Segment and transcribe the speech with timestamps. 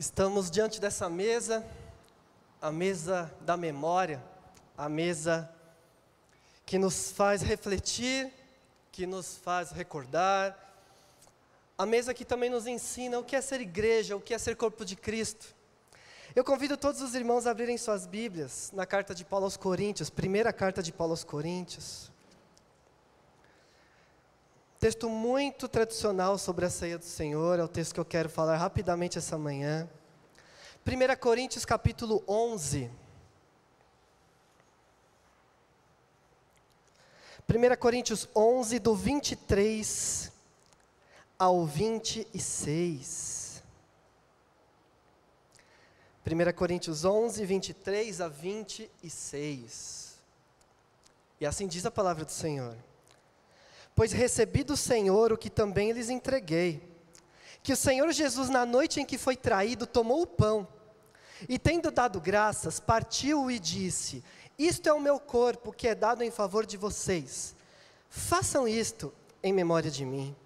[0.00, 1.62] Estamos diante dessa mesa,
[2.58, 4.24] a mesa da memória,
[4.74, 5.54] a mesa
[6.64, 8.32] que nos faz refletir,
[8.90, 10.56] que nos faz recordar,
[11.76, 14.56] a mesa que também nos ensina o que é ser igreja, o que é ser
[14.56, 15.54] corpo de Cristo.
[16.34, 20.08] Eu convido todos os irmãos a abrirem suas Bíblias na carta de Paulo aos Coríntios,
[20.08, 22.10] primeira carta de Paulo aos Coríntios.
[24.80, 28.56] Texto muito tradicional sobre a ceia do Senhor, é o texto que eu quero falar
[28.56, 29.86] rapidamente essa manhã.
[30.86, 32.90] 1 Coríntios capítulo 11.
[37.46, 40.32] 1 Coríntios 11, do 23
[41.38, 43.62] ao 26.
[46.26, 50.18] 1 Coríntios 11, 23 a 26.
[51.38, 52.74] E assim diz a palavra do Senhor.
[53.94, 56.88] Pois recebi do Senhor o que também lhes entreguei,
[57.62, 60.66] que o Senhor Jesus, na noite em que foi traído, tomou o pão,
[61.48, 64.22] e tendo dado graças, partiu e disse:
[64.58, 67.54] Isto é o meu corpo que é dado em favor de vocês.
[68.08, 70.36] Façam isto em memória de mim.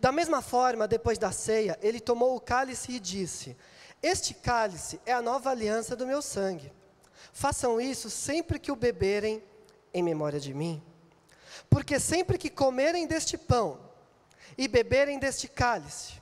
[0.00, 3.56] Da mesma forma, depois da ceia, ele tomou o cálice e disse:
[4.02, 6.72] Este cálice é a nova aliança do meu sangue.
[7.32, 9.42] Façam isso sempre que o beberem
[9.92, 10.82] em memória de mim.
[11.68, 13.78] Porque sempre que comerem deste pão
[14.56, 16.14] e beberem deste cálice,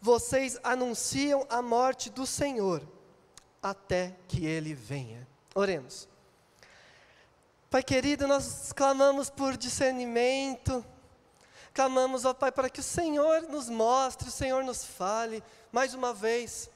[0.00, 2.82] vocês anunciam a morte do Senhor
[3.62, 5.26] até que ele venha.
[5.54, 6.08] Oremos.
[7.70, 10.84] Pai querido, nós clamamos por discernimento,
[11.72, 16.12] clamamos, ó Pai, para que o Senhor nos mostre, o Senhor nos fale, mais uma
[16.12, 16.68] vez,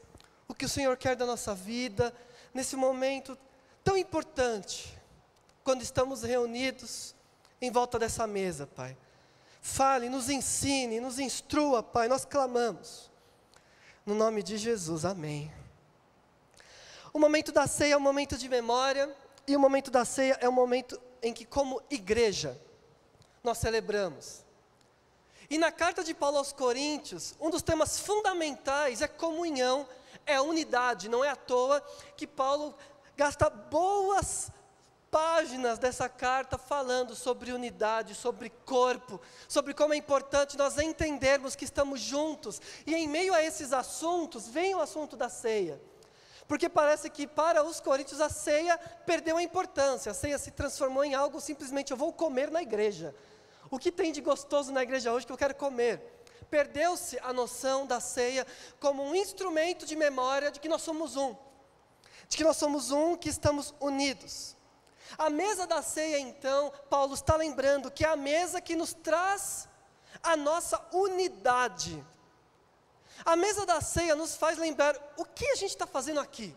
[0.49, 2.15] o que o Senhor quer da nossa vida,
[2.55, 3.37] nesse momento
[3.84, 4.97] tão importante,
[5.65, 7.16] quando estamos reunidos
[7.61, 8.97] em volta dessa mesa, Pai.
[9.61, 13.11] Fale, nos ensine, nos instrua, Pai, nós clamamos.
[14.05, 15.53] No nome de Jesus, amém.
[17.12, 19.15] O momento da ceia é um momento de memória,
[19.47, 22.61] e o momento da ceia é um momento em que, como igreja,
[23.43, 24.44] nós celebramos.
[25.49, 29.88] E na carta de Paulo aos Coríntios, um dos temas fundamentais é comunhão,
[30.27, 31.09] é unidade.
[31.09, 31.81] Não é à toa
[32.17, 32.75] que Paulo
[33.17, 34.50] gasta boas
[35.16, 39.19] páginas dessa carta falando sobre unidade, sobre corpo,
[39.49, 42.60] sobre como é importante nós entendermos que estamos juntos.
[42.87, 45.81] E em meio a esses assuntos, vem o assunto da ceia.
[46.47, 48.76] Porque parece que para os coríntios a ceia
[49.06, 53.15] perdeu a importância, a ceia se transformou em algo simplesmente eu vou comer na igreja.
[53.71, 55.99] O que tem de gostoso na igreja hoje que eu quero comer?
[56.50, 58.47] Perdeu-se a noção da ceia
[58.78, 61.34] como um instrumento de memória de que nós somos um,
[62.28, 64.56] de que nós somos um, que estamos unidos.
[65.17, 69.69] A mesa da ceia, então, Paulo está lembrando que é a mesa que nos traz
[70.22, 72.05] a nossa unidade.
[73.25, 76.55] A mesa da ceia nos faz lembrar o que a gente está fazendo aqui.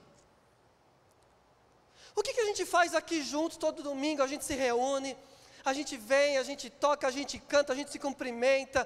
[2.16, 4.22] O que, que a gente faz aqui juntos todo domingo?
[4.22, 5.16] A gente se reúne,
[5.64, 8.86] a gente vem, a gente toca, a gente canta, a gente se cumprimenta,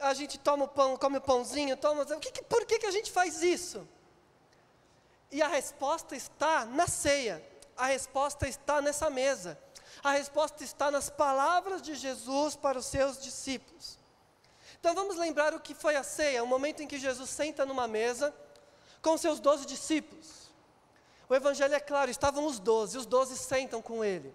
[0.00, 2.02] a gente toma o pão, come o pãozinho, toma.
[2.02, 3.86] O que, que, por que, que a gente faz isso?
[5.30, 7.44] E a resposta está na ceia,
[7.76, 9.58] a resposta está nessa mesa,
[10.02, 13.98] a resposta está nas palavras de Jesus para os seus discípulos.
[14.78, 17.88] Então vamos lembrar o que foi a ceia, o momento em que Jesus senta numa
[17.88, 18.34] mesa
[19.02, 20.50] com seus doze discípulos.
[21.28, 24.34] O evangelho é claro, estavam os doze, os doze sentam com ele.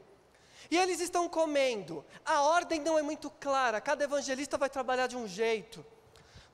[0.69, 2.05] E eles estão comendo.
[2.25, 5.85] A ordem não é muito clara, cada evangelista vai trabalhar de um jeito.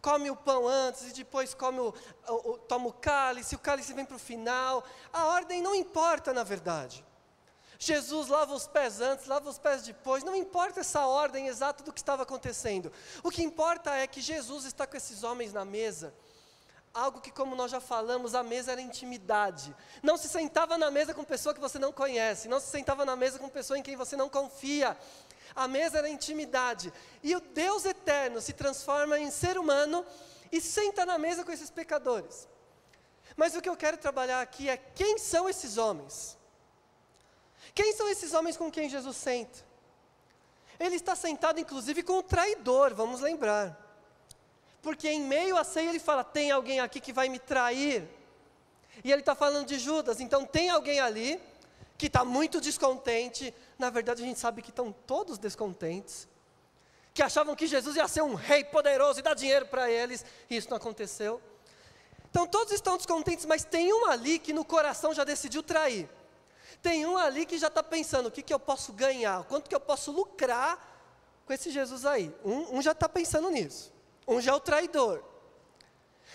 [0.07, 1.93] Come o pão antes e depois come o,
[2.29, 4.81] o, o toma o cálice, o cálice vem para o final.
[5.11, 7.03] A ordem não importa, na verdade.
[7.77, 11.91] Jesus lava os pés antes, lava os pés depois, não importa essa ordem exata do
[11.91, 12.89] que estava acontecendo.
[13.21, 16.13] O que importa é que Jesus está com esses homens na mesa.
[16.93, 19.75] Algo que, como nós já falamos, a mesa era intimidade.
[20.01, 23.15] Não se sentava na mesa com pessoa que você não conhece, não se sentava na
[23.15, 24.97] mesa com pessoa em quem você não confia.
[25.55, 26.91] A mesa era intimidade.
[27.23, 30.05] E o Deus eterno se transforma em ser humano
[30.51, 32.47] e senta na mesa com esses pecadores.
[33.35, 36.37] Mas o que eu quero trabalhar aqui é quem são esses homens?
[37.73, 39.59] Quem são esses homens com quem Jesus senta?
[40.79, 43.86] Ele está sentado, inclusive, com o traidor, vamos lembrar.
[44.87, 48.07] Porque em meio à ceia ele fala: tem alguém aqui que vai me trair.
[49.03, 51.41] E ele está falando de Judas, então tem alguém ali
[51.97, 53.53] que está muito descontente.
[53.77, 56.25] Na verdade, a gente sabe que estão todos descontentes.
[57.13, 60.55] Que achavam que Jesus ia ser um rei poderoso e dar dinheiro para eles, e
[60.55, 61.41] isso não aconteceu.
[62.29, 66.09] Então todos estão descontentes, mas tem um ali que no coração já decidiu trair.
[66.81, 69.43] Tem um ali que já está pensando: o que, que eu posso ganhar?
[69.49, 70.79] Quanto que eu posso lucrar
[71.45, 72.33] com esse Jesus aí?
[72.41, 73.96] Um, um já está pensando nisso.
[74.27, 75.23] Um já é o traidor.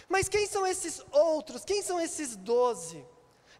[0.08, 1.64] Mas quem são esses outros?
[1.64, 3.04] Quem são esses doze?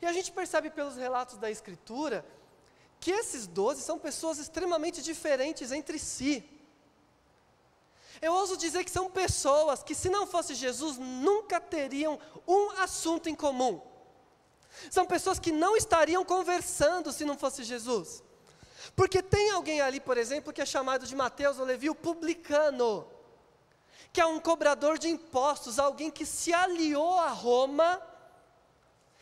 [0.00, 2.24] E a gente percebe pelos relatos da Escritura
[2.98, 6.48] que esses doze são pessoas extremamente diferentes entre si.
[8.20, 13.28] Eu ouso dizer que são pessoas que, se não fosse Jesus, nunca teriam um assunto
[13.28, 13.80] em comum.
[14.90, 18.22] São pessoas que não estariam conversando se não fosse Jesus.
[18.94, 23.06] Porque tem alguém ali, por exemplo, que é chamado de Mateus ou Levi, o publicano,
[24.12, 28.00] que é um cobrador de impostos, alguém que se aliou a Roma,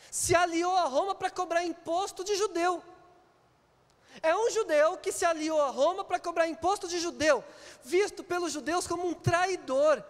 [0.09, 2.83] se aliou a Roma para cobrar imposto de judeu.
[4.21, 7.43] É um judeu que se aliou a Roma para cobrar imposto de judeu,
[7.83, 10.03] visto pelos judeus como um traidor.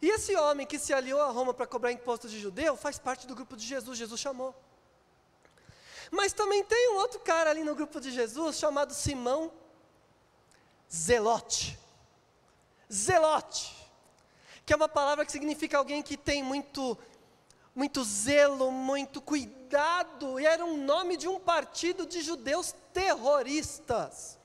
[0.00, 3.26] E esse homem que se aliou a Roma para cobrar imposto de judeu faz parte
[3.26, 4.54] do grupo de Jesus, Jesus chamou.
[6.10, 9.50] Mas também tem um outro cara ali no grupo de Jesus chamado Simão
[10.92, 11.78] Zelote.
[12.92, 13.81] Zelote,
[14.64, 16.98] que é uma palavra que significa alguém que tem muito
[17.74, 24.38] muito zelo, muito cuidado, e era um nome de um partido de judeus terroristas.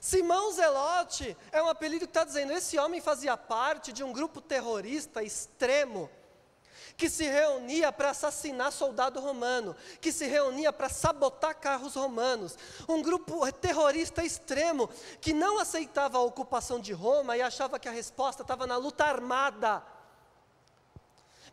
[0.00, 4.40] Simão Zelote é um apelido que está dizendo: esse homem fazia parte de um grupo
[4.40, 6.10] terrorista extremo,
[7.00, 13.00] que se reunia para assassinar soldado romano, que se reunia para sabotar carros romanos, um
[13.00, 14.86] grupo terrorista extremo
[15.18, 19.06] que não aceitava a ocupação de Roma e achava que a resposta estava na luta
[19.06, 19.82] armada.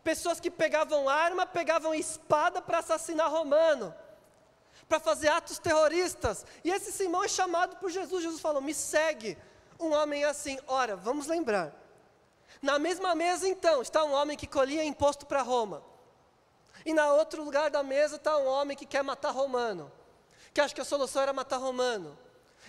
[0.04, 3.94] Pessoas que pegavam arma, pegavam espada para assassinar romano,
[4.86, 6.44] para fazer atos terroristas.
[6.62, 8.22] E esse Simão é chamado por Jesus.
[8.22, 9.38] Jesus falou: Me segue.
[9.80, 11.87] Um homem assim, ora, vamos lembrar
[12.60, 15.82] na mesma mesa, então, está um homem que colhia imposto para Roma.
[16.84, 19.90] E na outro lugar da mesa está um homem que quer matar romano.
[20.52, 22.18] Que acha que a solução era matar romano.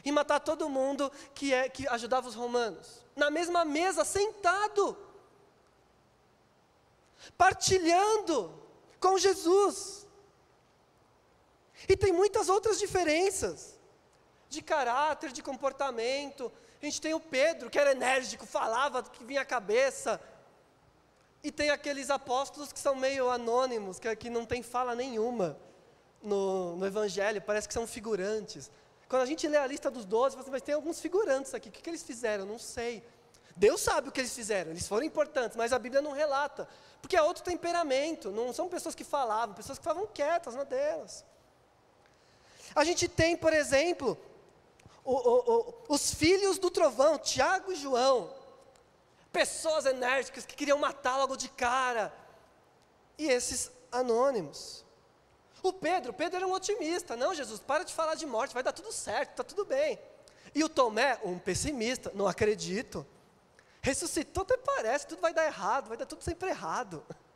[0.04, 3.06] E matar todo mundo que, é, que ajudava os romanos.
[3.16, 4.98] Na mesma mesa, sentado.
[7.38, 8.54] Partilhando
[9.00, 10.08] com Jesus.
[11.88, 13.80] E tem muitas outras diferenças.
[14.50, 19.42] De caráter, de comportamento, a gente tem o Pedro, que era enérgico, falava que vinha
[19.42, 20.20] a cabeça.
[21.44, 25.58] E tem aqueles apóstolos que são meio anônimos, que, que não tem fala nenhuma
[26.22, 28.72] no, no Evangelho, parece que são figurantes.
[29.08, 31.72] Quando a gente lê a lista dos doze, assim, mas tem alguns figurantes aqui, o
[31.72, 32.46] que, que eles fizeram?
[32.46, 33.04] Não sei.
[33.56, 36.68] Deus sabe o que eles fizeram, eles foram importantes, mas a Bíblia não relata,
[37.02, 41.26] porque é outro temperamento, não são pessoas que falavam, pessoas que estavam quietas na delas.
[42.76, 44.18] A gente tem, por exemplo,
[45.04, 48.34] o, o, os filhos do trovão, Tiago e João,
[49.32, 52.14] pessoas enérgicas que queriam matar logo de cara,
[53.18, 54.86] e esses anônimos.
[55.62, 58.72] O Pedro, Pedro era um otimista, não, Jesus, para de falar de morte, vai dar
[58.72, 60.00] tudo certo, está tudo bem.
[60.56, 63.06] E o Tomé, um pessimista, não acredito.
[63.82, 67.06] Ressuscitou, até parece, tudo vai dar errado, vai dar tudo sempre errado.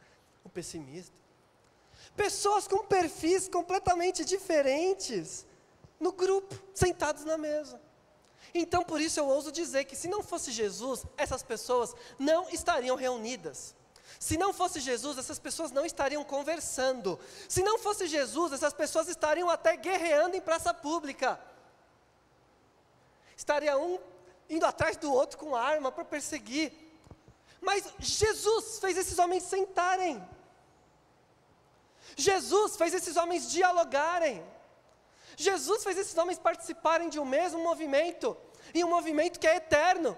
[0.46, 1.16] O pessimista.
[2.18, 5.46] Pessoas com perfis completamente diferentes
[6.04, 7.82] no grupo, sentados na mesa.
[8.54, 12.96] Então, por isso eu ouso dizer que se não fosse Jesus, essas pessoas não estariam
[12.96, 13.74] reunidas.
[14.20, 17.20] Se não fosse Jesus, essas pessoas não estariam conversando.
[17.48, 21.40] Se não fosse Jesus, essas pessoas estariam até guerreando em praça pública.
[23.36, 23.98] Estaria um
[24.50, 26.72] indo atrás do outro com arma para perseguir.
[27.60, 30.22] Mas Jesus fez esses homens sentarem.
[32.16, 34.44] Jesus fez esses homens dialogarem.
[35.36, 38.38] Jesus fez esses homens participarem de um mesmo movimento,
[38.74, 40.18] e um movimento que é eterno.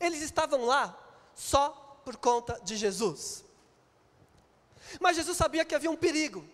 [0.00, 0.96] Eles estavam lá
[1.34, 3.44] só por conta de Jesus.
[5.00, 6.44] Mas Jesus sabia que havia um perigo,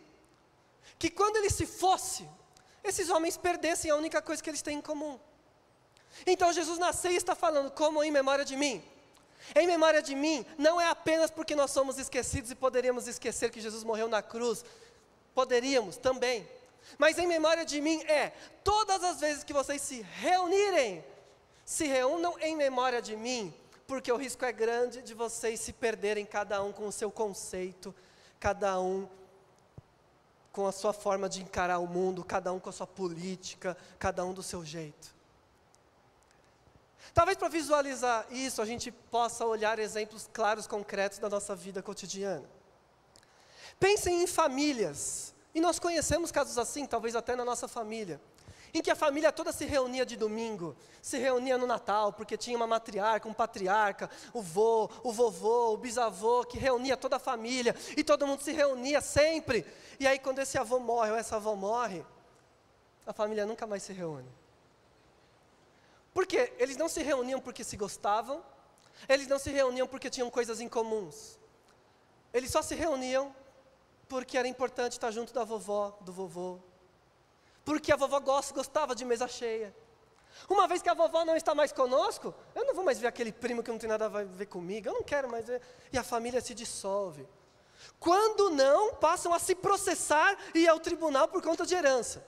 [0.99, 2.29] que quando ele se fosse,
[2.83, 5.19] esses homens perdessem a única coisa que eles têm em comum.
[6.27, 8.83] Então Jesus nasceu e está falando, como em memória de mim.
[9.55, 13.61] Em memória de mim, não é apenas porque nós somos esquecidos e poderíamos esquecer que
[13.61, 14.65] Jesus morreu na cruz,
[15.35, 16.49] Poderíamos também.
[16.99, 21.05] Mas em memória de mim é: todas as vezes que vocês se reunirem,
[21.65, 23.53] se reúnam em memória de mim,
[23.87, 27.95] porque o risco é grande de vocês se perderem, cada um com o seu conceito,
[28.39, 29.09] cada um
[30.53, 34.25] com a sua forma de encarar o mundo, cada um com a sua política, cada
[34.25, 35.13] um do seu jeito.
[37.13, 42.45] Talvez para visualizar isso a gente possa olhar exemplos claros, concretos da nossa vida cotidiana.
[43.79, 48.21] Pensem em famílias, e nós conhecemos casos assim, talvez até na nossa família,
[48.73, 52.57] em que a família toda se reunia de domingo, se reunia no Natal, porque tinha
[52.57, 57.77] uma matriarca, um patriarca, o vô, o vovô, o bisavô, que reunia toda a família,
[57.97, 59.65] e todo mundo se reunia sempre.
[60.01, 62.05] E aí, quando esse avô morre ou essa avó morre,
[63.07, 64.29] a família nunca mais se reúne.
[66.13, 66.53] Por quê?
[66.59, 68.43] Eles não se reuniam porque se gostavam,
[69.09, 71.39] Eles não se reuniam porque tinham coisas em comuns.
[72.33, 73.35] Eles só se reuniam
[74.15, 76.61] porque era importante estar junto da vovó, do vovô.
[77.65, 79.75] Porque a vovó gostava de mesa cheia.
[80.49, 83.33] Uma vez que a vovó não está mais conosco, eu não vou mais ver aquele
[83.33, 85.61] primo que não tem nada a ver comigo, eu não quero mais ver.
[85.93, 87.27] E a família se dissolve.
[87.99, 92.25] Quando não, passam a se processar e ir ao tribunal por conta de herança.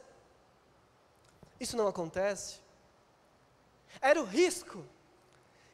[1.61, 2.59] Isso não acontece.
[4.01, 4.85] Era o risco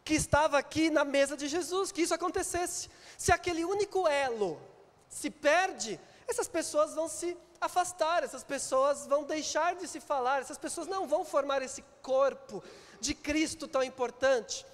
[0.05, 2.91] que estava aqui na mesa de Jesus, que isso acontecesse.
[3.17, 4.72] Se aquele único elo
[5.13, 10.57] se perde, essas pessoas vão se afastar, essas pessoas vão deixar de se falar, essas
[10.57, 12.65] pessoas não vão formar esse corpo
[12.99, 14.65] de Cristo tão importante.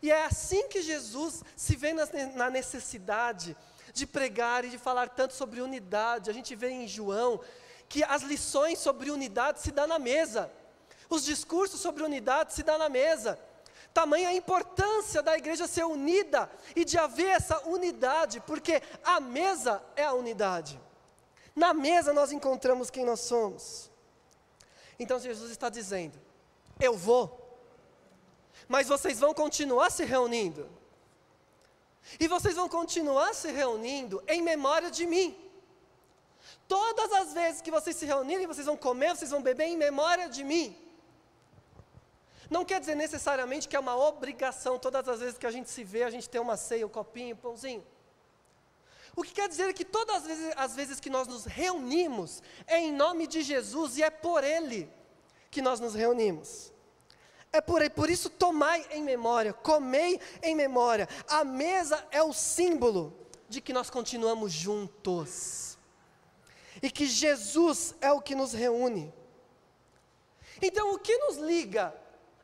[0.00, 3.56] E é assim que Jesus se vê na necessidade
[3.92, 6.30] de pregar e de falar tanto sobre unidade.
[6.30, 7.40] A gente vê em João
[7.88, 10.50] que as lições sobre unidade se dão na mesa.
[11.10, 13.36] Os discursos sobre unidade se dão na mesa.
[13.92, 19.82] Tamanha a importância da igreja ser unida e de haver essa unidade, porque a mesa
[19.96, 20.80] é a unidade.
[21.54, 23.90] Na mesa nós encontramos quem nós somos.
[24.98, 26.18] Então Jesus está dizendo:
[26.78, 27.58] Eu vou,
[28.68, 30.68] mas vocês vão continuar se reunindo.
[32.18, 35.36] E vocês vão continuar se reunindo em memória de mim.
[36.66, 40.28] Todas as vezes que vocês se reunirem, vocês vão comer, vocês vão beber em memória
[40.28, 40.76] de mim.
[42.50, 45.84] Não quer dizer necessariamente que é uma obrigação, todas as vezes que a gente se
[45.84, 47.86] vê, a gente tem uma ceia, um copinho, um pãozinho.
[49.14, 52.78] O que quer dizer que todas as vezes, as vezes que nós nos reunimos é
[52.78, 54.90] em nome de Jesus e é por Ele
[55.50, 56.72] que nós nos reunimos.
[57.52, 61.08] É por, por isso tomai em memória, comei em memória.
[61.28, 63.16] A mesa é o símbolo
[63.48, 65.76] de que nós continuamos juntos.
[66.80, 69.12] E que Jesus é o que nos reúne.
[70.60, 71.94] Então, o que nos liga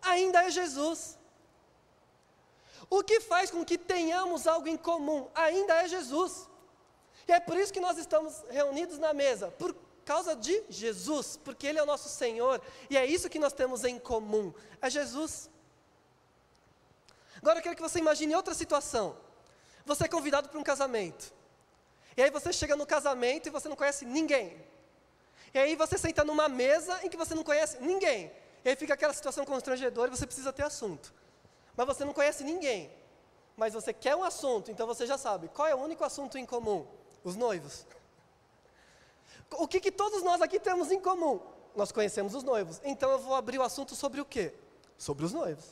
[0.05, 1.19] ainda é Jesus.
[2.91, 6.49] O que faz com que tenhamos algo em comum ainda é Jesus.
[7.27, 11.67] E é por isso que nós estamos reunidos na mesa, por causa de Jesus, porque
[11.67, 15.51] Ele é o nosso Senhor, e é isso que nós temos em comum, é Jesus.
[17.41, 19.17] Agora eu quero que você imagine outra situação.
[19.85, 21.33] Você é convidado para um casamento.
[22.17, 24.65] E aí você chega no casamento e você não conhece ninguém.
[25.53, 28.33] E aí você senta numa mesa em que você não conhece ninguém.
[28.65, 31.13] E aí fica aquela situação constrangedora e você precisa ter assunto.
[31.77, 32.91] Mas você não conhece ninguém.
[33.57, 35.49] Mas você quer um assunto, então você já sabe.
[35.49, 36.87] Qual é o único assunto em comum?
[37.23, 37.87] Os noivos.
[39.53, 41.41] O que, que todos nós aqui temos em comum?
[41.77, 42.81] Nós conhecemos os noivos.
[42.85, 44.55] Então eu vou abrir o assunto sobre o quê?
[44.97, 45.65] Sobre os noivos.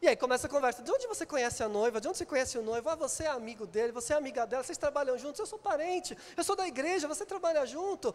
[0.00, 0.82] E aí começa a conversa.
[0.82, 2.00] De onde você conhece a noiva?
[2.00, 2.88] De onde você conhece o noivo?
[2.88, 6.16] Ah, você é amigo dele, você é amiga dela, vocês trabalham juntos, eu sou parente,
[6.36, 8.14] eu sou da igreja, você trabalha junto.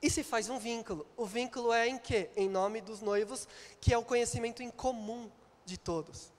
[0.00, 1.06] E se faz um vínculo.
[1.16, 2.30] O vínculo é em quê?
[2.36, 3.48] Em nome dos noivos,
[3.80, 5.30] que é o conhecimento em comum
[5.64, 6.32] de todos.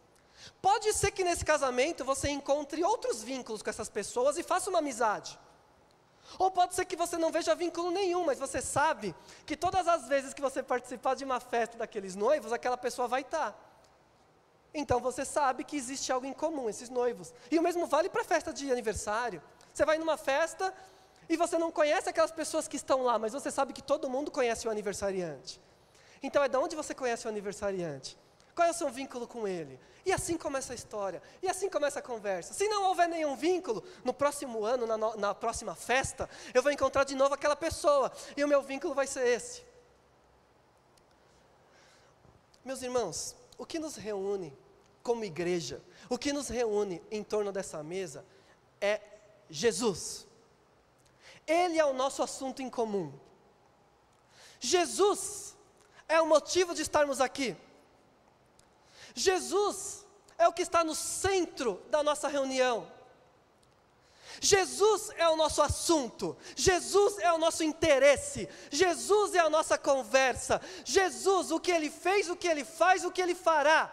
[0.61, 4.79] Pode ser que nesse casamento você encontre outros vínculos com essas pessoas e faça uma
[4.79, 5.37] amizade.
[6.37, 10.07] Ou pode ser que você não veja vínculo nenhum, mas você sabe que todas as
[10.07, 13.57] vezes que você participar de uma festa daqueles noivos, aquela pessoa vai estar.
[14.73, 17.33] Então você sabe que existe algo em comum, esses noivos.
[17.49, 19.41] E o mesmo vale para a festa de aniversário.
[19.73, 20.73] Você vai numa festa
[21.29, 24.31] e você não conhece aquelas pessoas que estão lá, mas você sabe que todo mundo
[24.31, 25.61] conhece o aniversariante.
[26.21, 28.17] Então é de onde você conhece o aniversariante?
[28.55, 29.79] Qual é o seu vínculo com ele?
[30.05, 32.53] E assim começa a história, e assim começa a conversa.
[32.53, 36.71] Se não houver nenhum vínculo, no próximo ano, na, no, na próxima festa, eu vou
[36.71, 39.63] encontrar de novo aquela pessoa, e o meu vínculo vai ser esse.
[42.65, 44.57] Meus irmãos, o que nos reúne
[45.03, 48.25] como igreja, o que nos reúne em torno dessa mesa
[48.81, 48.99] é
[49.49, 50.27] Jesus.
[51.49, 53.11] Ele é o nosso assunto em comum.
[54.59, 55.57] Jesus
[56.07, 57.57] é o motivo de estarmos aqui.
[59.15, 60.05] Jesus
[60.37, 62.87] é o que está no centro da nossa reunião.
[64.39, 70.61] Jesus é o nosso assunto, Jesus é o nosso interesse, Jesus é a nossa conversa.
[70.85, 73.91] Jesus, o que ele fez, o que ele faz, o que ele fará.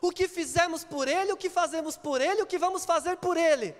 [0.00, 3.36] O que fizemos por ele, o que fazemos por ele, o que vamos fazer por
[3.36, 3.74] ele.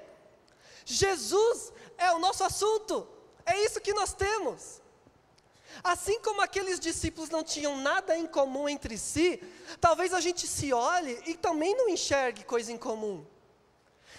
[0.85, 3.07] Jesus é o nosso assunto,
[3.45, 4.81] é isso que nós temos.
[5.83, 9.43] Assim como aqueles discípulos não tinham nada em comum entre si,
[9.81, 13.25] talvez a gente se olhe e também não enxergue coisa em comum.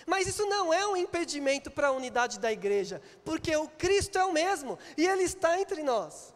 [0.06, 4.26] Mas isso não é um impedimento para a unidade da igreja, porque o Cristo é
[4.26, 6.34] o mesmo e Ele está entre nós.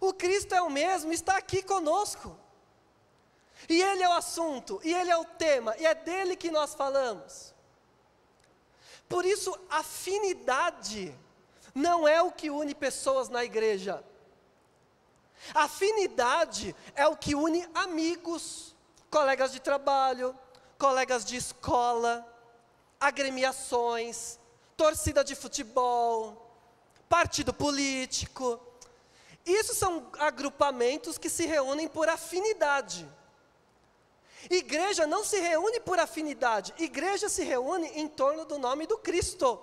[0.00, 2.36] O Cristo é o mesmo, está aqui conosco.
[3.68, 6.74] E Ele é o assunto, e Ele é o tema, e é dele que nós
[6.74, 7.54] falamos.
[9.08, 11.14] Por isso, afinidade
[11.74, 14.02] não é o que une pessoas na igreja.
[15.54, 18.74] Afinidade é o que une amigos,
[19.10, 20.36] colegas de trabalho,
[20.78, 22.26] colegas de escola,
[22.98, 24.38] agremiações,
[24.76, 26.50] torcida de futebol,
[27.08, 28.60] partido político.
[29.44, 33.08] Isso são agrupamentos que se reúnem por afinidade.
[34.50, 39.60] Igreja não se reúne por afinidade, igreja se reúne em torno do nome do Cristo.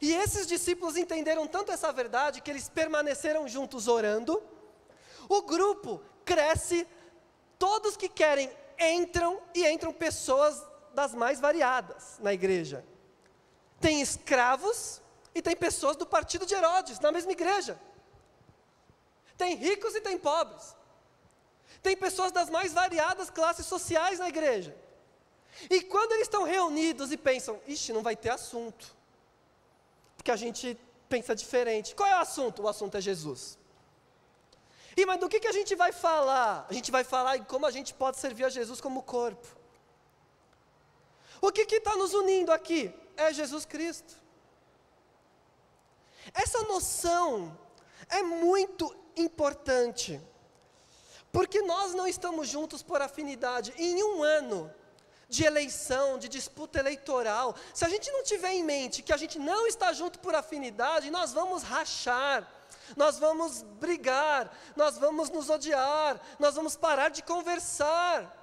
[0.00, 4.42] E esses discípulos entenderam tanto essa verdade que eles permaneceram juntos orando.
[5.28, 6.86] O grupo cresce,
[7.58, 10.62] todos que querem entram e entram pessoas
[10.94, 12.84] das mais variadas na igreja.
[13.80, 15.00] Tem escravos
[15.34, 17.80] e tem pessoas do partido de Herodes na mesma igreja.
[19.36, 20.76] Tem ricos e tem pobres.
[21.82, 24.76] Tem pessoas das mais variadas classes sociais na igreja.
[25.68, 28.94] E quando eles estão reunidos e pensam, ixi, não vai ter assunto.
[30.16, 31.94] Porque a gente pensa diferente.
[31.94, 32.62] Qual é o assunto?
[32.62, 33.58] O assunto é Jesus.
[34.96, 36.66] E mas do que, que a gente vai falar?
[36.68, 39.46] A gente vai falar em como a gente pode servir a Jesus como corpo.
[41.40, 42.92] O que está nos unindo aqui?
[43.16, 44.14] É Jesus Cristo.
[46.34, 47.56] Essa noção
[48.08, 50.20] é muito importante.
[51.32, 53.72] Porque nós não estamos juntos por afinidade.
[53.76, 54.72] Em um ano
[55.28, 59.38] de eleição, de disputa eleitoral, se a gente não tiver em mente que a gente
[59.38, 62.46] não está junto por afinidade, nós vamos rachar,
[62.96, 68.36] nós vamos brigar, nós vamos nos odiar, nós vamos parar de conversar.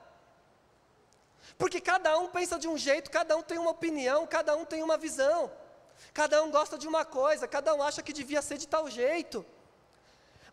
[1.58, 4.82] Porque cada um pensa de um jeito, cada um tem uma opinião, cada um tem
[4.82, 5.52] uma visão,
[6.14, 9.46] cada um gosta de uma coisa, cada um acha que devia ser de tal jeito.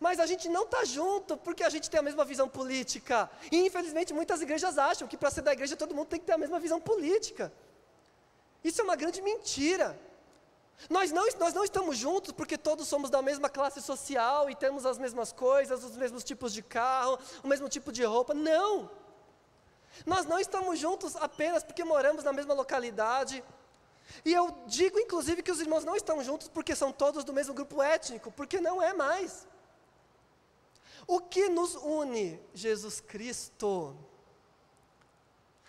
[0.01, 3.31] Mas a gente não está junto porque a gente tem a mesma visão política.
[3.51, 6.33] E infelizmente muitas igrejas acham que para ser da igreja todo mundo tem que ter
[6.33, 7.53] a mesma visão política.
[8.63, 9.99] Isso é uma grande mentira.
[10.91, 14.85] Nós não, nós não estamos juntos porque todos somos da mesma classe social e temos
[14.85, 18.35] as mesmas coisas, os mesmos tipos de carro, o mesmo tipo de roupa.
[18.35, 18.91] Não!
[20.05, 23.45] Nós não estamos juntos apenas porque moramos na mesma localidade.
[24.25, 27.55] E eu digo, inclusive, que os irmãos não estão juntos porque são todos do mesmo
[27.55, 29.47] grupo étnico, porque não é mais.
[31.07, 33.97] O que nos une, Jesus Cristo,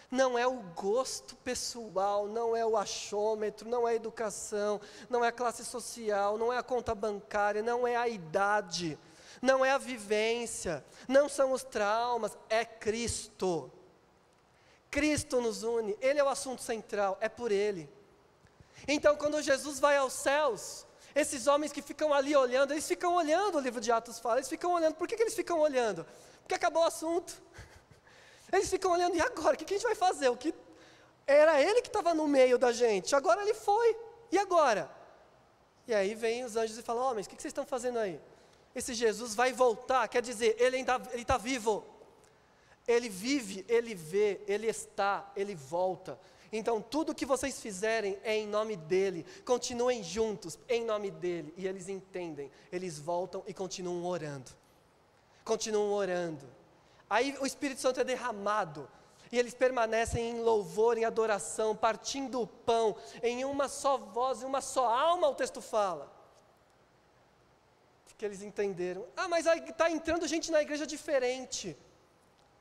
[0.10, 5.30] não é o gosto pessoal, não é o achômetro, não é a educação, não é
[5.30, 8.98] a classe social, não é a conta bancária, não é a idade,
[9.42, 13.72] não é a vivência, não são os traumas, é Cristo.
[14.90, 17.90] Cristo nos une, Ele é o assunto central, é por Ele.
[18.88, 20.85] Então, quando Jesus vai aos céus,
[21.16, 24.50] esses homens que ficam ali olhando, eles ficam olhando, o livro de Atos fala, eles
[24.50, 24.96] ficam olhando.
[24.96, 26.06] Por que, que eles ficam olhando?
[26.42, 27.42] Porque acabou o assunto.
[28.54, 29.56] Eles ficam olhando, e agora?
[29.56, 30.30] O que, que a gente vai fazer?
[30.30, 30.54] O que
[31.26, 33.98] Era ele que estava no meio da gente, agora ele foi.
[34.32, 34.90] E agora?
[35.88, 38.22] E aí vem os anjos e falam, homens, o que, que vocês estão fazendo aí?
[38.76, 40.78] Esse Jesus vai voltar, quer dizer, ele
[41.16, 41.84] está vivo.
[42.88, 46.20] Ele vive, ele vê, ele está, ele volta.
[46.52, 49.26] Então, tudo que vocês fizerem é em nome dele.
[49.44, 51.54] Continuem juntos em nome dele.
[51.58, 52.52] E eles entendem.
[52.72, 54.52] Eles voltam e continuam orando.
[55.44, 56.46] Continuam orando.
[57.10, 58.88] Aí o Espírito Santo é derramado.
[59.32, 64.46] E eles permanecem em louvor, em adoração, partindo o pão, em uma só voz, em
[64.46, 66.12] uma só alma, o texto fala.
[68.06, 69.06] Porque eles entenderam.
[69.18, 71.76] Ah, mas está entrando gente na igreja diferente.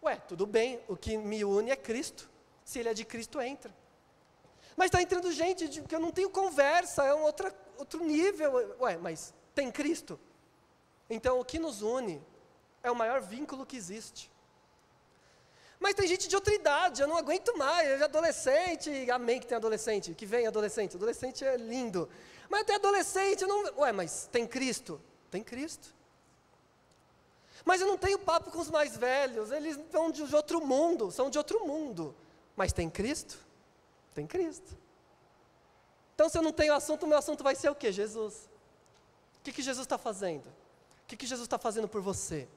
[0.04, 2.30] Ué, tudo bem, o que me une é Cristo.
[2.62, 3.74] Se ele é de Cristo, entra.
[4.76, 8.76] Mas está entrando gente de, que eu não tenho conversa, é um outra, outro nível.
[8.80, 10.20] Ué, mas tem Cristo?
[11.08, 12.22] Então o que nos une
[12.82, 14.30] é o maior vínculo que existe.
[15.80, 19.56] Mas tem gente de outra idade, eu não aguento mais, eu adolescente, amém que tem
[19.56, 22.08] adolescente, que vem adolescente, adolescente é lindo.
[22.48, 23.80] Mas tem adolescente, eu não.
[23.80, 25.00] Ué, mas tem Cristo?
[25.30, 25.94] Tem Cristo.
[27.64, 31.28] Mas eu não tenho papo com os mais velhos, eles são de outro mundo, são
[31.28, 32.14] de outro mundo.
[32.56, 33.38] Mas tem Cristo?
[34.14, 34.76] Tem Cristo.
[36.14, 37.90] Então, se eu não tenho assunto, o meu assunto vai ser o quê?
[37.90, 38.48] Jesus.
[39.38, 40.46] O que, que Jesus está fazendo?
[40.46, 42.48] O que, que Jesus está fazendo por você?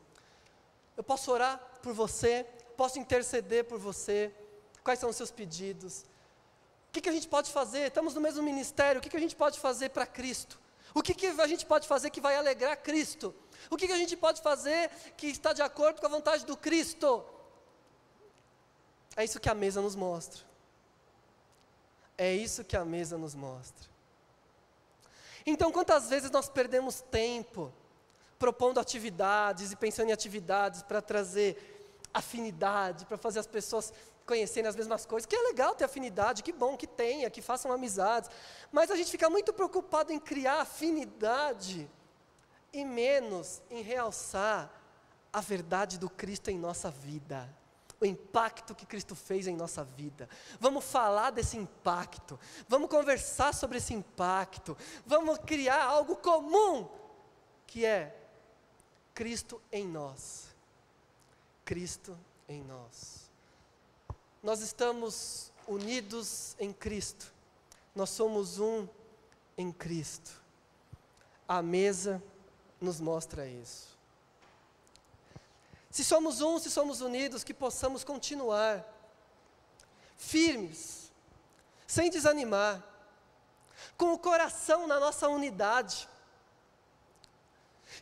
[0.95, 4.31] Eu posso orar por você, posso interceder por você.
[4.83, 6.05] Quais são os seus pedidos?
[6.89, 7.87] O que, que a gente pode fazer?
[7.87, 10.59] Estamos no mesmo ministério, o que, que a gente pode fazer para Cristo?
[10.93, 13.35] O que, que a gente pode fazer que vai alegrar Cristo?
[13.69, 16.55] O que, que a gente pode fazer que está de acordo com a vontade do
[16.55, 17.23] Cristo?
[19.15, 20.41] É isso que a mesa nos mostra.
[22.17, 23.87] É isso que a mesa nos mostra.
[25.45, 27.73] Então, quantas vezes nós perdemos tempo
[28.37, 33.93] propondo atividades e pensando em atividades para trazer afinidade, para fazer as pessoas
[34.25, 37.71] conhecerem as mesmas coisas, que é legal ter afinidade, que bom que tenha, que façam
[37.71, 38.29] amizades,
[38.71, 41.89] mas a gente fica muito preocupado em criar afinidade
[42.71, 44.71] e menos em realçar
[45.31, 47.49] a verdade do Cristo em nossa vida.
[47.99, 50.29] o impacto que Cristo fez em nossa vida.
[50.59, 52.39] Vamos falar desse impacto.
[52.67, 54.77] Vamos conversar sobre esse impacto.
[55.03, 56.87] Vamos criar algo comum,
[57.65, 58.15] que é
[59.15, 60.55] Cristo em nós.
[61.65, 62.15] Cristo
[62.47, 63.31] em nós.
[64.43, 67.33] Nós estamos unidos em Cristo.
[67.95, 68.87] Nós somos um
[69.57, 70.31] em Cristo.
[71.47, 72.21] A mesa
[72.79, 73.97] nos mostra isso.
[75.89, 78.85] Se somos um, se somos unidos, que possamos continuar
[80.15, 81.11] firmes,
[81.87, 82.83] sem desanimar,
[83.97, 86.07] com o coração na nossa unidade.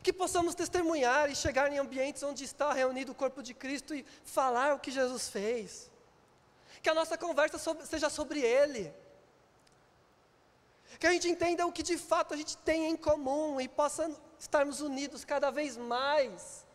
[0.01, 4.05] Que possamos testemunhar e chegar em ambientes onde está reunido o corpo de Cristo e
[4.23, 5.91] falar o que Jesus fez.
[6.81, 8.93] Que a nossa conversa sobre, seja sobre Ele.
[10.99, 14.09] Que a gente entenda o que de fato a gente tem em comum e possa
[14.39, 16.65] estarmos unidos cada vez mais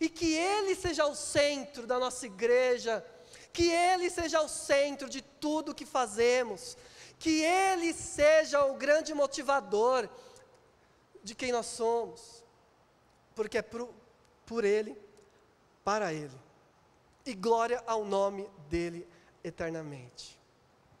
[0.00, 3.04] e que Ele seja o centro da nossa igreja,
[3.52, 6.76] que Ele seja o centro de tudo que fazemos,
[7.18, 10.08] que Ele seja o grande motivador
[11.22, 12.44] de quem nós somos,
[13.34, 13.92] porque é por,
[14.44, 14.96] por Ele,
[15.82, 16.38] para Ele,
[17.24, 19.08] e glória ao nome dEle
[19.42, 20.38] eternamente.